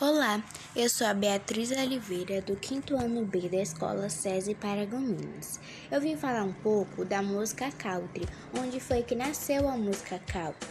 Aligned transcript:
Olá, 0.00 0.42
eu 0.74 0.88
sou 0.88 1.06
a 1.06 1.14
Beatriz 1.14 1.70
Oliveira, 1.70 2.42
do 2.42 2.56
quinto 2.56 2.96
ano 2.96 3.24
B 3.24 3.48
da 3.48 3.62
Escola 3.62 4.10
SESI 4.10 4.52
Paragominas. 4.56 5.60
Eu 5.88 6.00
vim 6.00 6.16
falar 6.16 6.42
um 6.42 6.52
pouco 6.52 7.04
da 7.04 7.22
música 7.22 7.70
country, 7.70 8.26
onde 8.58 8.80
foi 8.80 9.04
que 9.04 9.14
nasceu 9.14 9.68
a 9.68 9.76
música 9.76 10.20
country. 10.26 10.68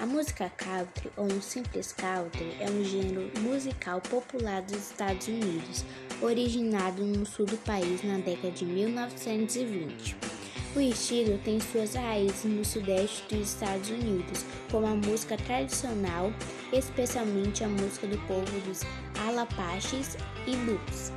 A 0.00 0.06
música 0.06 0.50
country, 0.56 1.12
ou 1.18 1.26
um 1.26 1.42
simples 1.42 1.92
country, 1.92 2.56
é 2.58 2.70
um 2.70 2.82
gênero 2.82 3.30
musical 3.40 4.00
popular 4.00 4.62
dos 4.62 4.90
Estados 4.90 5.28
Unidos, 5.28 5.84
originado 6.22 7.04
no 7.04 7.26
sul 7.26 7.44
do 7.44 7.58
país 7.58 8.02
na 8.02 8.16
década 8.16 8.52
de 8.52 8.64
1920. 8.64 10.35
O 10.76 10.80
estilo 10.80 11.38
tem 11.38 11.58
suas 11.58 11.94
raízes 11.94 12.44
no 12.44 12.62
sudeste 12.62 13.34
dos 13.34 13.48
Estados 13.48 13.88
Unidos, 13.88 14.44
como 14.70 14.86
a 14.86 14.94
música 14.94 15.34
tradicional, 15.38 16.30
especialmente 16.70 17.64
a 17.64 17.68
música 17.68 18.06
do 18.06 18.18
povo 18.26 18.60
dos 18.66 18.82
Alapaches 19.26 20.18
e 20.46 20.54
Blues. 20.54 21.12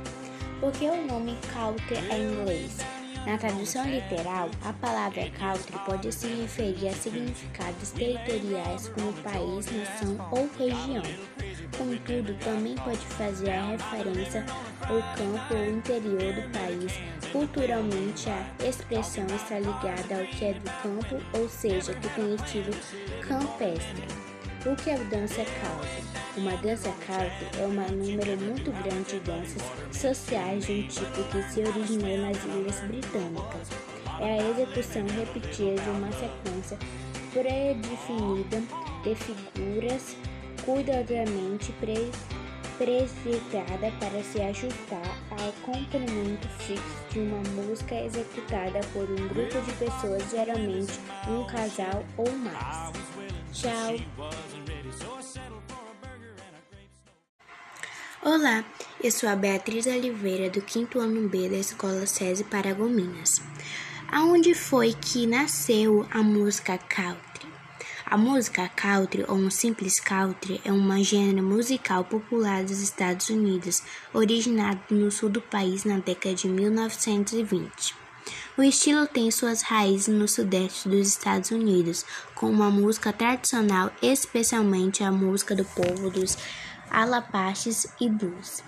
Porque 0.60 0.86
o 0.86 1.06
nome 1.06 1.36
country 1.52 1.96
é 2.10 2.18
inglês. 2.18 2.78
Na 3.26 3.36
tradução 3.36 3.84
literal, 3.84 4.48
a 4.64 4.72
palavra 4.72 5.28
country 5.32 5.78
pode 5.84 6.10
se 6.10 6.26
referir 6.26 6.88
a 6.88 6.94
significados 6.94 7.90
territoriais 7.90 8.88
como 8.88 9.12
país, 9.12 9.66
nação 9.70 10.26
ou 10.32 10.48
região. 10.58 11.02
Contudo, 11.80 12.34
também 12.44 12.74
pode 12.76 12.98
fazer 12.98 13.52
a 13.52 13.68
referência 13.68 14.44
ao 14.82 15.00
campo 15.16 15.54
ou 15.54 15.64
interior 15.64 16.34
do 16.34 16.52
país. 16.52 16.92
Culturalmente, 17.32 18.28
a 18.28 18.68
expressão 18.68 19.24
está 19.34 19.58
ligada 19.58 20.20
ao 20.20 20.26
que 20.26 20.44
é 20.44 20.52
do 20.52 20.70
campo, 20.82 21.16
ou 21.38 21.48
seja, 21.48 21.94
que 21.94 22.08
tem 22.10 22.34
estilo 22.34 22.70
campestre. 23.26 24.04
O 24.66 24.76
que 24.76 24.90
é 24.90 24.98
dança 25.04 25.42
country? 25.42 26.04
Uma 26.36 26.54
dança 26.58 26.92
country 27.06 27.46
é 27.58 27.66
um 27.66 27.96
número 27.96 28.36
muito 28.42 28.70
grande 28.82 29.14
de 29.14 29.20
danças 29.20 29.62
sociais 29.90 30.66
de 30.66 30.72
um 30.72 30.86
tipo 30.86 31.24
que 31.30 31.42
se 31.44 31.60
originou 31.60 32.18
nas 32.18 32.44
Ilhas 32.44 32.80
Britânicas. 32.80 33.70
É 34.20 34.38
a 34.38 34.50
execução 34.50 35.06
repetida 35.06 35.80
de 35.80 35.88
uma 35.88 36.12
sequência 36.12 36.78
predefinida 37.32 38.62
de 39.02 39.14
figuras 39.14 40.14
cuidadosamente 40.64 41.72
pre 41.80 42.10
precipitada 42.78 43.92
para 44.00 44.22
se 44.24 44.40
ajustar 44.40 45.18
ao 45.32 45.52
comprimento 45.60 46.48
fixo 46.60 46.82
de 47.10 47.18
uma 47.18 47.42
música 47.62 47.94
executada 47.94 48.80
por 48.94 49.02
um 49.02 49.28
grupo 49.28 49.60
de 49.60 49.72
pessoas, 49.72 50.30
geralmente 50.30 50.92
um 51.28 51.44
casal 51.44 52.02
ou 52.16 52.32
mais. 52.36 52.90
Tchau! 53.52 53.96
Olá, 58.22 58.64
eu 59.04 59.10
sou 59.10 59.28
a 59.28 59.36
Beatriz 59.36 59.86
Oliveira, 59.86 60.48
do 60.48 60.62
quinto 60.62 61.00
ano 61.00 61.28
B 61.28 61.50
da 61.50 61.56
Escola 61.56 62.06
SESI 62.06 62.44
Paragominas. 62.44 63.42
Aonde 64.10 64.54
foi 64.54 64.94
que 64.94 65.26
nasceu 65.26 66.06
a 66.10 66.22
música 66.22 66.78
country? 66.78 67.29
A 68.10 68.16
música 68.16 68.68
country 68.74 69.24
ou 69.28 69.36
um 69.36 69.50
simples 69.50 70.00
country 70.00 70.60
é 70.64 70.72
uma 70.72 71.00
gênero 71.00 71.46
musical 71.46 72.02
popular 72.02 72.64
dos 72.64 72.80
Estados 72.80 73.28
Unidos, 73.28 73.84
originado 74.12 74.80
no 74.90 75.12
sul 75.12 75.28
do 75.28 75.40
país 75.40 75.84
na 75.84 75.98
década 75.98 76.34
de 76.34 76.48
1920. 76.48 77.94
O 78.58 78.64
estilo 78.64 79.06
tem 79.06 79.30
suas 79.30 79.62
raízes 79.62 80.08
no 80.08 80.26
sudeste 80.26 80.88
dos 80.88 81.06
Estados 81.06 81.52
Unidos, 81.52 82.04
com 82.34 82.50
uma 82.50 82.68
música 82.68 83.12
tradicional, 83.12 83.92
especialmente 84.02 85.04
a 85.04 85.12
música 85.12 85.54
do 85.54 85.64
povo 85.64 86.10
dos 86.10 86.36
Alapaches 86.90 87.86
e 88.00 88.08
Blues. 88.08 88.60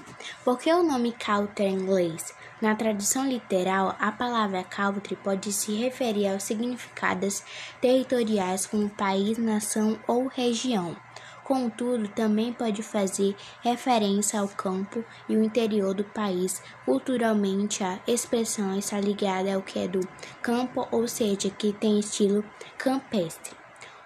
Por 0.44 0.56
que 0.56 0.72
o 0.72 0.84
nome 0.84 1.10
country 1.18 1.64
em 1.64 1.80
inglês? 1.80 2.32
Na 2.62 2.76
tradução 2.76 3.26
literal, 3.26 3.96
a 3.98 4.12
palavra 4.12 4.62
country 4.62 5.16
pode 5.16 5.52
se 5.52 5.74
referir 5.74 6.28
aos 6.28 6.44
significados 6.44 7.42
territoriais 7.80 8.66
como 8.66 8.88
país, 8.88 9.36
nação 9.36 9.98
ou 10.06 10.28
região. 10.28 10.96
Contudo, 11.42 12.06
também 12.06 12.52
pode 12.52 12.80
fazer 12.80 13.34
referência 13.64 14.38
ao 14.38 14.46
campo 14.46 15.04
e 15.28 15.36
o 15.36 15.42
interior 15.42 15.92
do 15.92 16.04
país. 16.04 16.62
Culturalmente, 16.84 17.82
a 17.82 17.98
expressão 18.06 18.78
está 18.78 19.00
ligada 19.00 19.52
ao 19.52 19.62
que 19.62 19.80
é 19.80 19.88
do 19.88 20.06
campo, 20.40 20.86
ou 20.92 21.08
seja, 21.08 21.50
que 21.50 21.72
tem 21.72 21.98
estilo 21.98 22.44
campestre. 22.78 23.56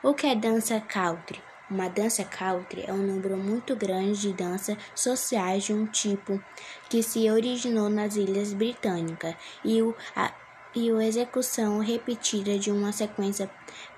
O 0.02 0.14
que 0.14 0.28
é 0.28 0.34
dança 0.34 0.80
country? 0.80 1.42
Uma 1.68 1.88
dança 1.88 2.24
country 2.24 2.84
é 2.86 2.92
um 2.92 3.04
número 3.04 3.36
muito 3.36 3.74
grande 3.74 4.20
de 4.20 4.32
danças 4.32 4.76
sociais 4.94 5.64
de 5.64 5.72
um 5.72 5.84
tipo 5.84 6.40
que 6.88 7.02
se 7.02 7.28
originou 7.28 7.88
nas 7.88 8.14
Ilhas 8.14 8.52
Britânicas 8.52 9.34
e 9.64 9.82
o, 9.82 9.92
a, 10.14 10.32
e 10.76 10.88
a 10.88 11.04
execução 11.04 11.80
repetida 11.80 12.56
de 12.56 12.70
uma 12.70 12.92
sequência 12.92 13.50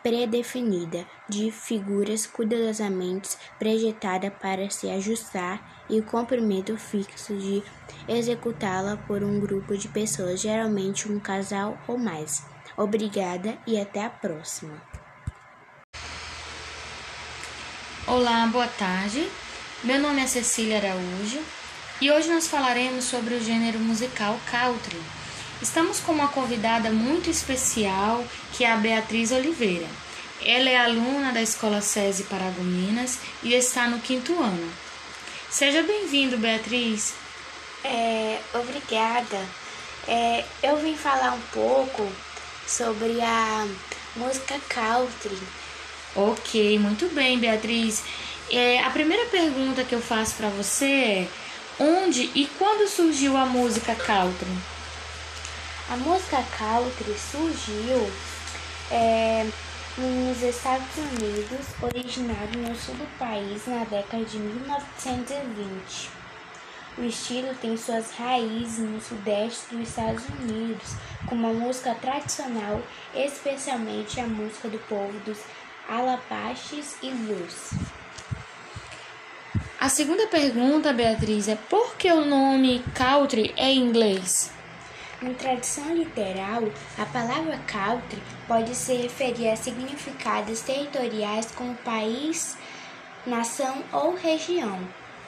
predefinida 0.02 1.04
de 1.28 1.50
figuras 1.50 2.26
cuidadosamente 2.26 3.36
projetada 3.58 4.30
para 4.30 4.70
se 4.70 4.88
ajustar 4.88 5.84
e 5.90 6.00
o 6.00 6.04
comprimento 6.04 6.74
fixo 6.78 7.36
de 7.36 7.62
executá-la 8.08 8.96
por 8.96 9.22
um 9.22 9.38
grupo 9.38 9.76
de 9.76 9.88
pessoas, 9.88 10.40
geralmente 10.40 11.12
um 11.12 11.20
casal 11.20 11.76
ou 11.86 11.98
mais. 11.98 12.46
Obrigada 12.78 13.58
e 13.66 13.78
até 13.78 14.02
a 14.02 14.08
próxima. 14.08 14.97
Olá, 18.10 18.46
boa 18.46 18.66
tarde. 18.66 19.28
Meu 19.84 19.98
nome 19.98 20.22
é 20.22 20.26
Cecília 20.26 20.78
Araújo 20.78 21.42
e 22.00 22.10
hoje 22.10 22.30
nós 22.30 22.46
falaremos 22.48 23.04
sobre 23.04 23.34
o 23.34 23.44
gênero 23.44 23.78
musical 23.80 24.40
country. 24.50 24.98
Estamos 25.60 26.00
com 26.00 26.12
uma 26.12 26.28
convidada 26.28 26.90
muito 26.90 27.28
especial, 27.28 28.24
que 28.54 28.64
é 28.64 28.72
a 28.72 28.78
Beatriz 28.78 29.30
Oliveira. 29.30 29.86
Ela 30.42 30.70
é 30.70 30.76
aluna 30.78 31.32
da 31.34 31.42
Escola 31.42 31.82
SESI 31.82 32.22
Paragominas 32.22 33.18
e 33.42 33.52
está 33.52 33.86
no 33.86 33.98
quinto 33.98 34.42
ano. 34.42 34.72
Seja 35.50 35.82
bem-vindo, 35.82 36.38
Beatriz. 36.38 37.12
É, 37.84 38.38
obrigada. 38.54 39.46
É, 40.08 40.46
eu 40.62 40.78
vim 40.78 40.96
falar 40.96 41.32
um 41.32 41.42
pouco 41.52 42.10
sobre 42.66 43.20
a 43.20 43.68
música 44.16 44.58
country 44.70 45.38
Ok, 46.16 46.78
muito 46.78 47.12
bem, 47.14 47.38
Beatriz. 47.38 48.02
É, 48.50 48.80
a 48.82 48.90
primeira 48.90 49.26
pergunta 49.26 49.84
que 49.84 49.94
eu 49.94 50.00
faço 50.00 50.36
para 50.36 50.48
você 50.48 50.86
é: 50.86 51.28
onde 51.78 52.30
e 52.34 52.48
quando 52.58 52.88
surgiu 52.88 53.36
a 53.36 53.44
música 53.44 53.94
country? 53.94 54.48
A 55.90 55.96
música 55.96 56.42
country 56.56 57.14
surgiu 57.18 58.10
é, 58.90 59.46
nos 59.98 60.42
Estados 60.42 60.96
Unidos, 60.96 61.66
originado 61.82 62.58
no 62.58 62.74
sul 62.74 62.94
do 62.94 63.18
país 63.18 63.66
na 63.66 63.84
década 63.84 64.24
de 64.24 64.38
1920. 64.38 66.18
O 66.96 67.04
estilo 67.04 67.54
tem 67.60 67.76
suas 67.76 68.10
raízes 68.12 68.78
no 68.78 69.00
sudeste 69.00 69.66
dos 69.70 69.88
Estados 69.88 70.24
Unidos, 70.40 70.94
como 71.26 71.46
a 71.46 71.52
música 71.52 71.94
tradicional, 71.94 72.82
especialmente 73.14 74.18
a 74.18 74.26
música 74.26 74.68
do 74.68 74.78
povo 74.88 75.16
dos 75.20 75.38
Alapaches 75.88 76.98
e 77.02 77.08
Luz. 77.08 77.70
A 79.80 79.88
segunda 79.88 80.26
pergunta, 80.26 80.92
Beatriz, 80.92 81.48
é 81.48 81.56
por 81.56 81.96
que 81.96 82.12
o 82.12 82.26
nome 82.26 82.84
country 82.94 83.54
é 83.56 83.70
em 83.70 83.78
inglês? 83.78 84.52
Em 85.22 85.32
tradição 85.32 85.94
literal, 85.94 86.64
a 86.98 87.06
palavra 87.06 87.58
country 87.66 88.22
pode 88.46 88.74
se 88.74 88.94
referir 88.96 89.48
a 89.48 89.56
significados 89.56 90.60
territoriais 90.60 91.50
como 91.52 91.74
país, 91.76 92.58
nação 93.26 93.82
ou 93.90 94.14
região. 94.14 94.78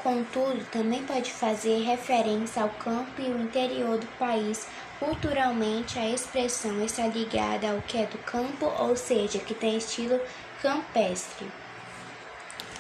Contudo, 0.03 0.65
também 0.71 1.03
pode 1.05 1.33
fazer 1.33 1.85
referência 1.85 2.63
ao 2.63 2.69
campo 2.71 3.19
e 3.19 3.31
o 3.31 3.41
interior 3.41 3.99
do 3.99 4.07
país. 4.19 4.67
Culturalmente, 4.99 5.99
a 5.99 6.09
expressão 6.09 6.85
está 6.85 7.07
ligada 7.07 7.71
ao 7.71 7.81
que 7.83 7.99
é 7.99 8.07
do 8.07 8.19
campo, 8.19 8.67
ou 8.79 8.95
seja, 8.95 9.39
que 9.39 9.55
tem 9.55 9.77
estilo 9.79 10.21
campestre. 10.63 11.47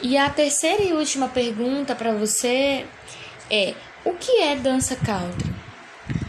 E 0.02 0.16
a 0.16 0.30
terceira 0.30 0.82
e 0.82 0.92
última 0.92 1.28
pergunta 1.28 1.94
para 1.94 2.12
você 2.12 2.86
é: 3.50 3.74
o 4.04 4.14
que 4.14 4.40
é 4.40 4.56
dança 4.56 4.96
country? 4.96 5.50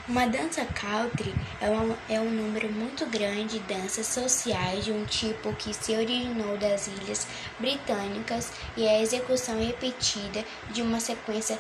Uma 0.08 0.28
dança 0.28 0.66
country 0.66 1.34
é, 1.62 1.70
uma, 1.70 1.98
é 2.10 2.20
um 2.20 2.30
número 2.30 2.70
muito 2.70 3.06
grande 3.06 3.60
de 3.60 3.74
danças 3.74 4.08
sociais 4.08 4.84
de 4.84 4.92
um 4.92 5.06
tipo 5.06 5.54
que 5.54 5.74
se 5.74 5.94
originou 5.94 6.58
das 6.58 6.88
Ilhas 6.88 7.26
Britânicas 7.58 8.52
e 8.76 8.86
é 8.86 8.98
a 8.98 9.02
execução 9.02 9.58
repetida 9.58 10.44
de 10.70 10.82
uma 10.82 11.00
sequência 11.00 11.58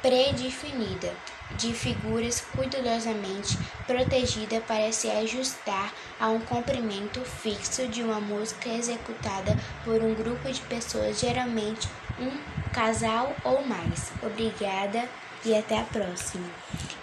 predefinida 0.00 1.12
de 1.56 1.72
figuras 1.72 2.40
cuidadosamente 2.54 3.58
protegida 3.86 4.60
para 4.60 4.92
se 4.92 5.08
ajustar 5.10 5.92
a 6.20 6.28
um 6.28 6.40
comprimento 6.40 7.20
fixo 7.20 7.86
de 7.88 8.02
uma 8.02 8.20
música 8.20 8.68
executada 8.68 9.56
por 9.84 10.02
um 10.02 10.14
grupo 10.14 10.50
de 10.50 10.60
pessoas, 10.62 11.20
geralmente 11.20 11.88
um 12.20 12.30
casal 12.72 13.34
ou 13.44 13.64
mais. 13.66 14.10
Obrigada 14.22 15.08
e 15.44 15.54
até 15.54 15.78
a 15.78 15.84
próxima. 15.84 16.44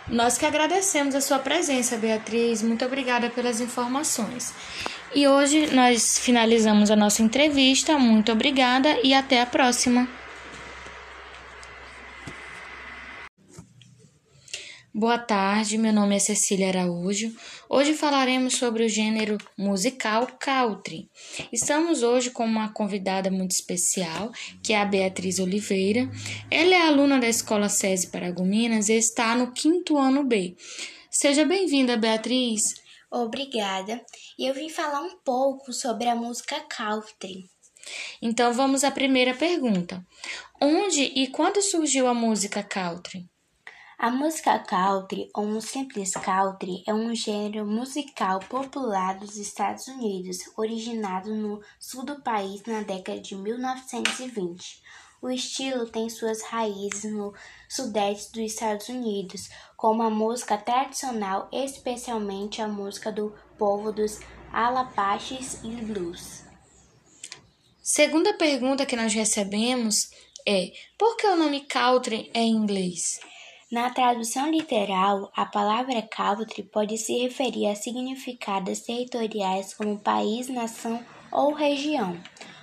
Nós 0.07 0.38
que 0.38 0.45
agradecemos 0.45 1.15
a 1.15 1.21
sua 1.21 1.39
presença, 1.39 1.97
Beatriz. 1.97 2.62
Muito 2.62 2.86
obrigada 2.86 3.30
pelas 3.30 3.59
informações. 3.59 4.53
E 5.15 5.27
hoje 5.27 5.74
nós 5.74 6.19
finalizamos 6.19 6.92
a 6.92 6.95
nossa 6.95 7.24
entrevista. 7.24 7.97
Muito 7.97 8.31
obrigada 8.31 9.00
e 9.03 9.13
até 9.13 9.42
a 9.42 9.45
próxima. 9.45 10.07
Boa 14.97 15.18
tarde, 15.18 15.77
meu 15.77 15.92
nome 15.92 16.15
é 16.15 16.19
Cecília 16.19 16.69
Araújo. 16.69 17.30
Hoje 17.68 17.94
falaremos 17.94 18.56
sobre 18.56 18.86
o 18.86 18.88
gênero 18.88 19.38
musical 19.57 20.25
country. 20.39 21.09
Estamos 21.51 22.01
hoje 22.01 22.31
com 22.31 22.45
uma 22.45 22.71
convidada 22.71 23.30
muito 23.30 23.51
especial, 23.51 24.31
que 24.63 24.71
é 24.71 24.80
a 24.80 24.86
Beatriz 24.86 25.38
Oliveira. 25.38 26.09
Ela 26.50 26.75
é 26.75 26.81
aluna 26.83 27.19
da 27.19 27.27
Escola 27.27 27.68
SESI 27.68 28.07
Paragominas 28.07 28.88
e 28.88 28.94
está 28.94 29.36
no 29.36 29.51
quinto 29.51 29.97
ano 29.97 30.24
B. 30.24 30.56
Seja 31.12 31.44
bem-vinda, 31.44 31.97
Beatriz. 31.97 32.75
Obrigada. 33.12 34.01
E 34.39 34.47
eu 34.47 34.53
vim 34.53 34.69
falar 34.69 35.01
um 35.01 35.18
pouco 35.25 35.74
sobre 35.74 36.07
a 36.07 36.15
música 36.15 36.57
country. 36.69 37.44
Então 38.21 38.53
vamos 38.53 38.86
à 38.86 38.92
primeira 38.92 39.33
pergunta. 39.33 40.01
Onde 40.62 41.01
e 41.01 41.27
quando 41.27 41.62
surgiu 41.62 42.07
a 42.07 42.13
música 42.13 42.63
country? 42.63 43.30
A 43.97 44.12
música 44.12 44.59
country, 44.59 45.30
ou 45.33 45.45
um 45.45 45.62
simples 45.62 46.12
country, 46.12 46.83
é 46.86 46.94
um 46.94 47.15
gênero 47.15 47.65
musical 47.65 48.42
popular 48.42 49.18
dos 49.18 49.38
Estados 49.38 49.88
Unidos, 49.88 50.39
originado 50.57 51.33
no 51.33 51.62
sul 51.80 52.03
do 52.03 52.21
país 52.21 52.62
na 52.65 52.81
década 52.81 53.21
de 53.21 53.36
1920. 53.36 54.83
O 55.21 55.30
estilo 55.30 55.88
tem 55.88 56.09
suas 56.09 56.44
raízes 56.44 57.09
no 57.09 57.33
sudeste 57.69 58.33
dos 58.33 58.51
Estados 58.51 58.89
Unidos, 58.89 59.50
como 59.77 60.03
a 60.03 60.09
música 60.09 60.57
tradicional, 60.57 61.47
especialmente 61.53 62.62
a 62.62 62.68
música 62.68 63.13
do 63.13 63.33
povo 63.57 63.94
dos 63.94 64.19
Alapaches 64.51 65.63
e 65.63 65.69
Blues. 65.69 66.44
Segunda 67.81 68.33
pergunta 68.33 68.86
que 68.86 68.97
nós 68.97 69.13
recebemos 69.13 70.09
é: 70.45 70.74
por 70.97 71.15
que 71.15 71.25
o 71.27 71.38
nome 71.38 71.62
country 71.62 72.30
é 72.33 72.42
em 72.42 72.51
inglês? 72.51 73.21
Na 73.71 73.89
tradução 73.89 74.50
literal, 74.51 75.31
a 75.35 75.45
palavra 75.45 76.01
country 76.01 76.63
pode 76.63 76.97
se 76.97 77.17
referir 77.17 77.67
a 77.67 77.75
significados 77.75 78.81
territoriais 78.81 79.73
como 79.73 80.00
país, 80.00 80.47
nação 80.47 81.03
ou 81.31 81.51
região. 81.51 82.21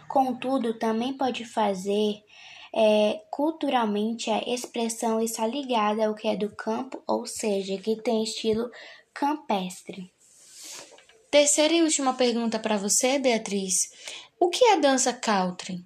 Contudo, 0.08 0.78
também 0.78 1.12
pode 1.12 1.44
fazer 1.44 2.22
é, 2.74 3.20
culturalmente 3.30 4.30
a 4.30 4.38
expressão 4.46 5.20
está 5.20 5.46
ligada 5.46 6.06
ao 6.06 6.14
que 6.14 6.28
é 6.28 6.36
do 6.36 6.54
campo, 6.54 7.02
ou 7.06 7.26
seja, 7.26 7.76
que 7.78 7.96
tem 7.96 8.22
estilo 8.22 8.70
campestre. 9.12 10.10
Terceira 11.30 11.74
e 11.74 11.82
última 11.82 12.14
pergunta 12.14 12.58
para 12.58 12.76
você, 12.76 13.18
Beatriz. 13.18 13.90
O 14.38 14.48
que 14.48 14.64
é 14.64 14.76
dança 14.78 15.12
country? 15.12 15.84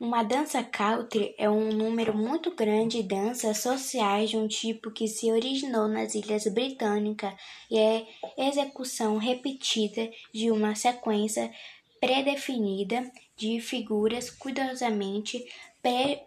Uma 0.00 0.24
dança 0.24 0.62
country 0.62 1.34
é 1.38 1.48
um 1.48 1.70
número 1.72 2.16
muito 2.16 2.50
grande 2.50 3.00
de 3.00 3.08
danças 3.08 3.58
sociais 3.58 4.30
de 4.30 4.36
um 4.36 4.48
tipo 4.48 4.90
que 4.90 5.06
se 5.06 5.30
originou 5.30 5.86
nas 5.86 6.14
Ilhas 6.14 6.46
Britânicas 6.46 7.32
e 7.70 7.78
é 7.78 8.06
execução 8.36 9.18
repetida 9.18 10.10
de 10.32 10.50
uma 10.50 10.74
sequência 10.74 11.52
predefinida 12.00 13.10
de 13.36 13.60
figuras 13.60 14.30
cuidadosamente 14.30 15.44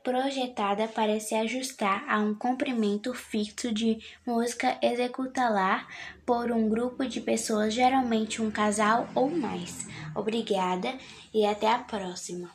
projetada 0.04 0.88
para 0.88 1.20
se 1.20 1.34
ajustar 1.34 2.06
a 2.08 2.20
um 2.20 2.36
comprimento 2.36 3.14
fixo 3.14 3.74
de 3.74 3.98
música 4.26 4.78
executada 4.82 5.86
por 6.26 6.52
um 6.52 6.70
grupo 6.70 7.06
de 7.06 7.22
pessoas, 7.22 7.74
geralmente 7.74 8.42
um 8.42 8.52
casal 8.52 9.08
ou 9.16 9.30
mais. 9.30 9.88
Obrigada 10.16 10.94
e 11.34 11.46
até 11.46 11.72
a 11.72 11.80
próxima. 11.80 12.52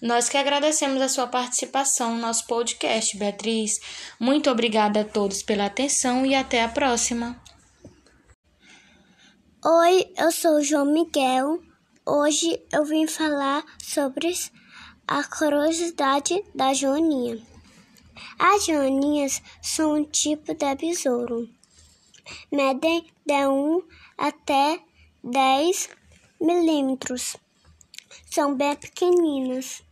Nós 0.00 0.28
que 0.28 0.38
agradecemos 0.38 1.02
a 1.02 1.08
sua 1.08 1.26
participação 1.26 2.14
no 2.14 2.20
nosso 2.20 2.46
podcast, 2.46 3.16
Beatriz. 3.16 3.78
Muito 4.18 4.50
obrigada 4.50 5.00
a 5.00 5.04
todos 5.04 5.42
pela 5.42 5.66
atenção 5.66 6.24
e 6.24 6.34
até 6.34 6.62
a 6.62 6.68
próxima. 6.68 7.40
Oi, 9.64 10.06
eu 10.16 10.30
sou 10.30 10.56
o 10.56 10.62
João 10.62 10.86
Miguel. 10.86 11.60
Hoje 12.06 12.62
eu 12.72 12.84
vim 12.84 13.06
falar 13.06 13.64
sobre 13.82 14.32
a 15.06 15.22
curiosidade 15.24 16.44
da 16.54 16.74
joaninha. 16.74 17.40
As 18.38 18.66
joaninhas 18.66 19.42
são 19.62 19.94
um 19.94 20.04
tipo 20.04 20.54
de 20.54 20.74
besouro. 20.74 21.48
Medem 22.50 23.06
de 23.24 23.46
1 23.46 23.82
até 24.18 24.80
10 25.22 25.88
milímetros 26.40 27.36
são 28.30 28.54
bem 28.54 28.74
pequeninas. 28.76 29.82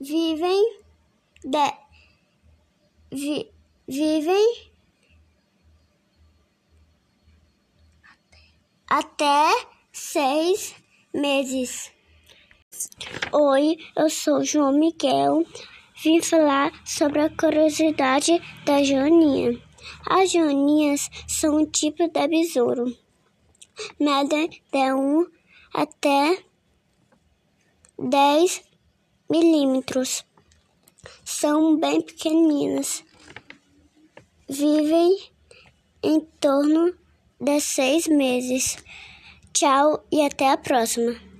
Vivem 0.00 0.80
de, 1.44 1.74
vi, 3.10 3.50
vivem 3.86 4.72
até 8.88 9.66
seis 9.92 10.74
meses. 11.12 11.92
Oi, 13.32 13.76
eu 13.96 14.08
sou 14.08 14.44
João 14.44 14.72
Miguel. 14.72 15.44
Vim 16.02 16.20
falar 16.20 16.72
sobre 16.84 17.20
a 17.20 17.30
curiosidade 17.30 18.40
da 18.64 18.82
joaninha. 18.82 19.60
As 20.08 20.32
joaninhas 20.32 21.08
são 21.26 21.58
um 21.58 21.66
tipo 21.66 22.08
de 22.08 22.28
besouro. 22.28 22.96
Medem 23.98 24.48
de 24.72 24.92
um 24.92 25.26
até 25.72 26.42
10 27.98 28.62
milímetros. 29.30 30.24
São 31.24 31.78
bem 31.78 32.00
pequeninas. 32.00 33.04
Vivem 34.48 35.16
em 36.02 36.20
torno 36.40 36.94
de 37.40 37.60
seis 37.60 38.06
meses. 38.06 38.76
Tchau 39.52 40.04
e 40.10 40.24
até 40.24 40.50
a 40.50 40.56
próxima. 40.56 41.31